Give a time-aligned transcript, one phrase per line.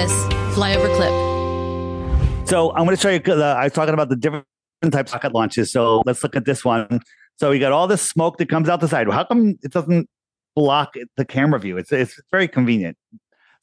[0.00, 0.12] this
[0.56, 2.48] flyover clip.
[2.48, 3.20] So I'm going to show you.
[3.26, 4.46] Uh, I was talking about the different
[4.90, 5.70] types of rocket launches.
[5.70, 7.00] So let's look at this one.
[7.36, 9.06] So we got all this smoke that comes out the side.
[9.10, 10.08] How come it doesn't
[10.56, 11.76] block the camera view?
[11.76, 12.96] It's it's very convenient.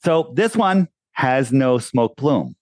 [0.04, 2.54] So this one has no smoke plume.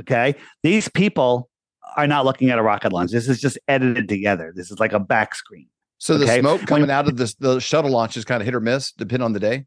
[0.00, 1.50] Okay, these people
[1.96, 3.10] are not looking at a rocket launch.
[3.10, 4.52] This is just edited together.
[4.54, 5.66] This is like a back screen.
[5.98, 8.54] So the smoke coming When- out of this the shuttle launch is kind of hit
[8.54, 9.66] or miss, depending on the day.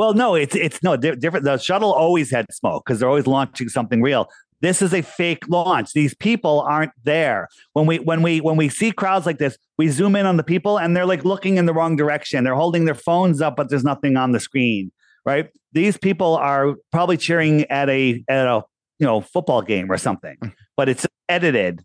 [0.00, 1.44] Well, no, it's it's no di- different.
[1.44, 4.30] The shuttle always had smoke because they're always launching something real.
[4.62, 5.92] This is a fake launch.
[5.92, 7.48] These people aren't there.
[7.74, 10.42] When we when we when we see crowds like this, we zoom in on the
[10.42, 12.44] people and they're like looking in the wrong direction.
[12.44, 14.90] They're holding their phones up, but there's nothing on the screen.
[15.26, 15.50] Right?
[15.74, 18.62] These people are probably cheering at a at a
[19.00, 20.38] you know football game or something,
[20.78, 21.84] but it's edited.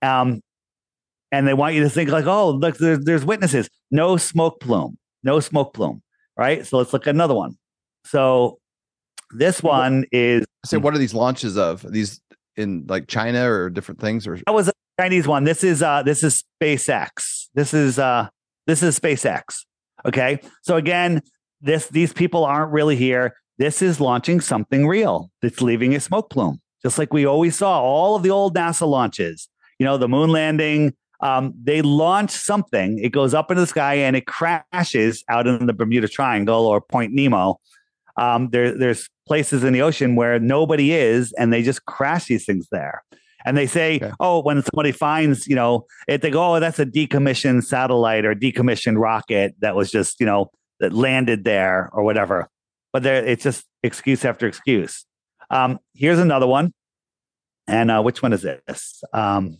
[0.00, 0.40] Um,
[1.30, 3.68] and they want you to think like, oh, look, there's, there's witnesses.
[3.90, 4.96] No smoke plume.
[5.22, 6.00] No smoke plume.
[6.40, 6.66] Right.
[6.66, 7.58] So let's look at another one.
[8.06, 8.60] So
[9.32, 11.84] this one is So what are these launches of?
[11.84, 12.18] Are these
[12.56, 14.26] in like China or different things?
[14.26, 15.44] Or that was a Chinese one.
[15.44, 17.48] This is uh this is SpaceX.
[17.52, 18.28] This is uh
[18.66, 19.66] this is SpaceX.
[20.06, 20.40] Okay.
[20.62, 21.20] So again,
[21.60, 23.34] this these people aren't really here.
[23.58, 27.82] This is launching something real that's leaving a smoke plume, just like we always saw
[27.82, 29.46] all of the old NASA launches.
[29.78, 30.94] You know, the moon landing.
[31.22, 35.66] Um, they launch something, it goes up into the sky and it crashes out in
[35.66, 37.60] the Bermuda Triangle or Point Nemo.
[38.16, 42.44] Um, there, there's places in the ocean where nobody is, and they just crash these
[42.44, 43.02] things there.
[43.46, 44.12] And they say, Okay.
[44.20, 48.34] oh, when somebody finds, you know, it, they go, oh, that's a decommissioned satellite or
[48.34, 52.48] decommissioned rocket that was just, you know, that landed there or whatever.
[52.92, 55.06] But there, it's just excuse after excuse.
[55.48, 56.72] Um, here's another one.
[57.66, 59.02] And uh, which one is this?
[59.12, 59.58] Um,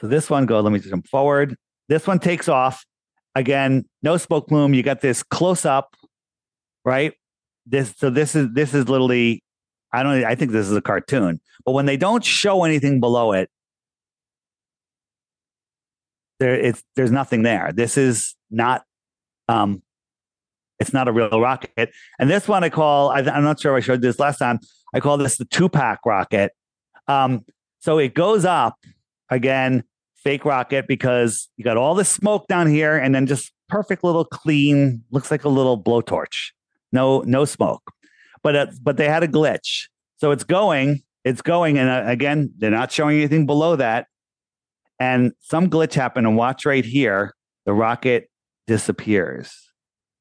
[0.00, 1.56] so this one, go, let me jump forward.
[1.88, 2.84] This one takes off.
[3.34, 4.74] Again, no smoke plume.
[4.74, 5.94] You got this close up,
[6.84, 7.12] right?
[7.66, 9.44] This, so this is, this is literally,
[9.92, 13.32] I don't, I think this is a cartoon, but when they don't show anything below
[13.32, 13.50] it,
[16.40, 17.70] there, it's, there's nothing there.
[17.72, 18.82] This is not,
[19.48, 19.82] um,
[20.80, 21.92] it's not a real rocket.
[22.18, 24.58] And this one I call, I, I'm not sure I showed this last time.
[24.94, 26.52] I call this the two pack rocket.
[27.06, 27.44] Um,
[27.80, 28.76] so it goes up
[29.28, 29.84] again,
[30.22, 34.24] fake rocket because you got all this smoke down here and then just perfect little
[34.24, 36.50] clean, looks like a little blowtorch.
[36.92, 37.92] No, no smoke.
[38.42, 39.86] But uh, but they had a glitch.
[40.16, 44.06] So it's going, it's going, and uh, again, they're not showing anything below that.
[44.98, 48.28] And some glitch happened, and watch right here, the rocket
[48.66, 49.52] disappears.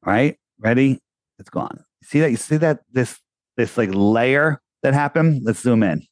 [0.06, 0.38] Right?
[0.60, 1.00] Ready?
[1.38, 1.84] It's gone.
[2.04, 2.32] See that?
[2.32, 3.20] You see that this
[3.58, 5.42] this like layer that happened?
[5.44, 6.04] Let's zoom in.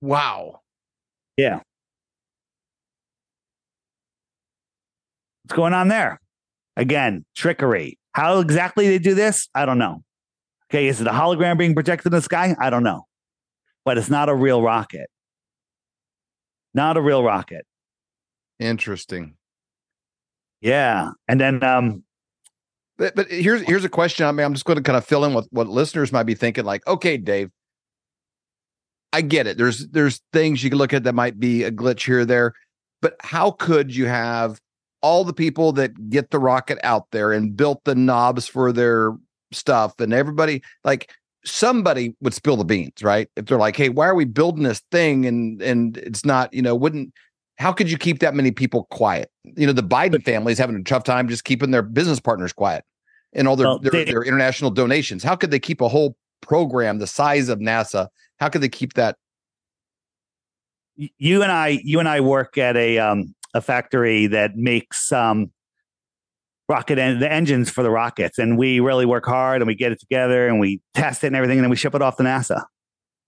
[0.00, 0.60] wow,
[1.36, 1.60] Yeah.
[5.50, 6.20] What's going on there?
[6.76, 7.98] Again, trickery.
[8.12, 9.48] How exactly they do this?
[9.52, 10.04] I don't know.
[10.70, 12.54] Okay, is it a hologram being projected in the sky?
[12.60, 13.06] I don't know.
[13.84, 15.10] But it's not a real rocket.
[16.72, 17.66] Not a real rocket.
[18.60, 19.34] interesting.
[20.60, 21.10] Yeah.
[21.26, 22.04] And then um
[22.96, 24.26] But, but here's here's a question.
[24.26, 26.36] I mean, I'm just going to kind of fill in with what listeners might be
[26.36, 26.64] thinking.
[26.64, 27.50] Like, okay, Dave,
[29.12, 29.58] I get it.
[29.58, 32.52] There's there's things you can look at that might be a glitch here or there,
[33.02, 34.60] but how could you have
[35.02, 39.16] all the people that get the rocket out there and built the knobs for their
[39.52, 41.10] stuff and everybody like
[41.44, 43.28] somebody would spill the beans, right?
[43.36, 46.62] If they're like, hey, why are we building this thing and and it's not, you
[46.62, 47.12] know, wouldn't
[47.58, 49.30] how could you keep that many people quiet?
[49.44, 52.52] You know, the Biden family is having a tough time just keeping their business partners
[52.52, 52.84] quiet
[53.34, 55.22] and all their, Well, their, they- their international donations.
[55.22, 58.08] How could they keep a whole program the size of NASA?
[58.38, 59.16] How could they keep that?
[61.18, 65.50] you and I you and I work at a um a factory that makes um
[66.70, 69.90] rocket en- the engines for the rockets and we really work hard and we get
[69.90, 72.22] it together and we test it and everything and then we ship it off to
[72.22, 72.64] NASA.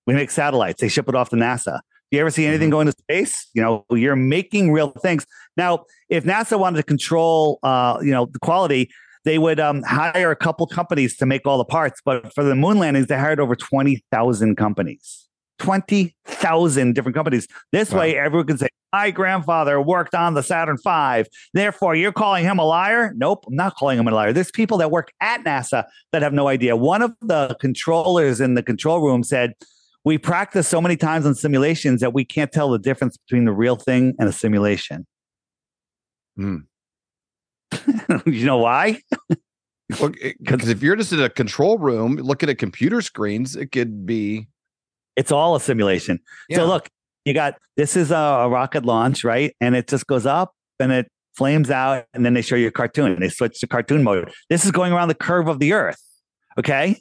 [0.06, 1.80] We make satellites, they ship it off to NASA.
[2.10, 3.48] Do You ever see anything going to space?
[3.54, 5.26] You know, you're making real things.
[5.56, 8.90] Now, if NASA wanted to control uh, you know, the quality,
[9.24, 12.54] they would um, hire a couple companies to make all the parts, but for the
[12.54, 15.28] moon landings, they hired over 20,000 companies.
[15.62, 17.48] 20,000 different companies.
[17.70, 18.00] This Wow.
[18.00, 21.24] way, everyone can say, My grandfather worked on the Saturn V.
[21.54, 23.14] Therefore, you're calling him a liar?
[23.16, 24.34] Nope, I'm not calling him a liar.
[24.34, 26.76] There's people that work at NASA that have no idea.
[26.76, 29.54] One of the controllers in the control room said,
[30.04, 33.52] We practice so many times on simulations that we can't tell the difference between the
[33.52, 35.06] real thing and a simulation.
[36.36, 36.56] Hmm.
[38.26, 39.00] you know why?
[39.88, 44.48] Because if you're just in a control room looking at computer screens, it could be.
[45.16, 46.18] It's all a simulation.
[46.48, 46.58] Yeah.
[46.58, 46.88] So look,
[47.24, 49.54] you got this is a, a rocket launch, right?
[49.60, 52.70] And it just goes up and it flames out, and then they show you a
[52.70, 53.18] cartoon.
[53.20, 54.30] They switch to cartoon mode.
[54.50, 56.00] This is going around the curve of the Earth.
[56.58, 57.00] Okay.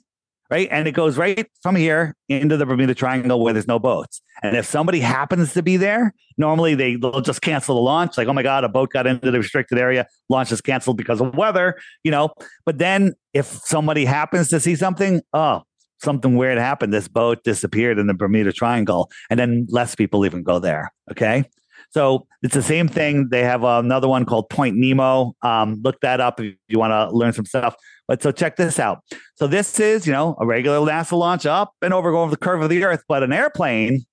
[0.52, 0.68] right?
[0.69, 4.22] And it goes right from here into the Bermuda Triangle where there's no boats.
[4.44, 8.18] And if somebody happens to be there, normally they, they'll just cancel the launch.
[8.18, 11.22] Like, oh my God, a boat got into the restricted area, launch is canceled because
[11.22, 12.34] of weather, you know.
[12.66, 15.62] But then if somebody happens to see something, oh,
[16.03, 16.94] something weird happened.
[16.94, 19.09] This boat disappeared in the Bermuda Triangle.
[19.30, 20.92] And then less people even go there.
[21.12, 21.44] Okay.
[21.92, 23.30] So it's the same thing.
[23.30, 25.33] They have another one called Point Nemo.
[25.42, 27.75] Um, look that up if you want to learn some stuff.
[28.07, 29.03] But so check this out.
[29.36, 32.62] So this is, you know, a regular NASA launch up and over over the curve
[32.62, 34.06] of the Earth, but an airplane.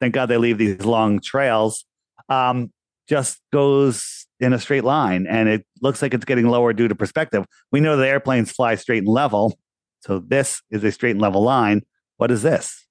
[0.00, 1.84] Thank God they leave these long trails.
[2.28, 2.72] Um,
[3.08, 6.94] just goes in a straight line, and it looks like it's getting lower due to
[6.94, 7.46] perspective.
[7.70, 9.58] We know the airplanes fly straight and level,
[10.04, 11.82] so this is a straight and level line.
[12.18, 12.86] What is this?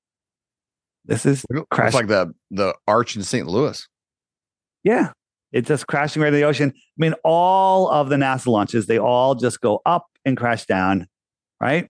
[1.05, 1.93] This is crash.
[1.93, 3.47] like the the arch in St.
[3.47, 3.87] Louis.
[4.83, 5.11] Yeah,
[5.51, 6.73] it's just crashing right in the ocean.
[6.75, 11.07] I mean, all of the NASA launches, they all just go up and crash down,
[11.61, 11.87] right?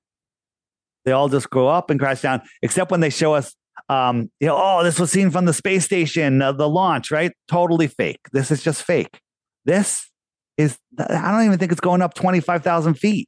[1.05, 3.55] They all just go up and crash down, except when they show us,
[3.89, 7.31] um, you know, oh, this was seen from the space station, uh, the launch, right?
[7.47, 8.19] Totally fake.
[8.31, 9.19] This is just fake.
[9.65, 10.09] This
[10.57, 13.27] is, I don't even think it's going up 25,000 feet.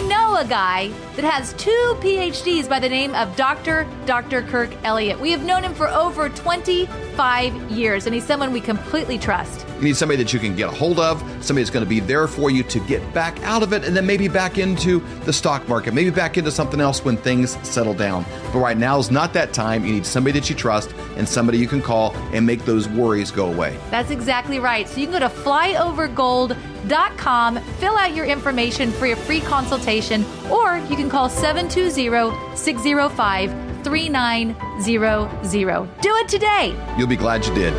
[0.31, 3.85] know a guy that has two PhDs by the name of Dr.
[4.05, 4.43] Dr.
[4.43, 5.19] Kirk Elliott.
[5.19, 6.29] We have known him for over
[7.11, 9.65] 25 years, and he's someone we completely trust.
[9.77, 11.99] You need somebody that you can get a hold of, somebody that's going to be
[11.99, 15.33] there for you to get back out of it, and then maybe back into the
[15.33, 18.25] stock market, maybe back into something else when things settle down.
[18.53, 19.85] But right now is not that time.
[19.85, 23.31] You need somebody that you trust and somebody you can call and make those worries
[23.31, 23.77] go away.
[23.89, 24.87] That's exactly right.
[24.87, 30.77] So you can go to flyovergold.com, fill out your information for your free consultation, or
[30.89, 36.01] you can call 720 605 3900.
[36.01, 36.75] Do it today.
[36.97, 37.73] You'll be glad you did.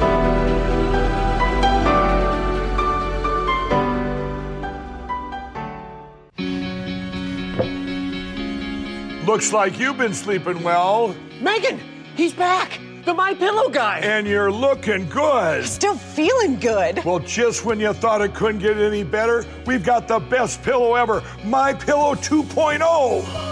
[9.26, 11.14] Looks like you've been sleeping well.
[11.40, 11.80] Megan,
[12.16, 12.80] he's back.
[13.04, 13.98] The My Pillow guy.
[13.98, 15.64] And you're looking good.
[15.64, 17.04] Still feeling good.
[17.04, 20.94] Well, just when you thought it couldn't get any better, we've got the best pillow
[20.94, 23.51] ever, My Pillow 2.0.